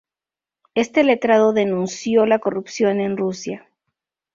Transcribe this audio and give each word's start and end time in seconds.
Este 0.73 1.03
letrado 1.03 1.53
denunció 1.53 2.25
la 2.25 2.39
corrupción 2.39 2.99
en 3.01 3.17
Rusia. 3.17 3.69